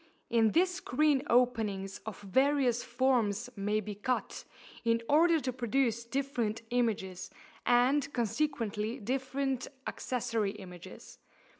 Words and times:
In 0.31 0.53
this 0.53 0.73
screen 0.77 1.21
openings 1.29 1.99
of 2.07 2.19
various 2.21 2.81
forms 2.83 3.51
may 3.55 3.79
be 3.79 3.93
cut, 3.93 4.45
in 4.83 5.03
order 5.07 5.39
to 5.39 5.53
produce 5.53 6.05
different 6.05 6.63
images, 6.71 7.29
and 7.67 8.11
consequently 8.11 8.97
different 8.99 9.67
accessory 9.85 10.53
images. 10.53 11.19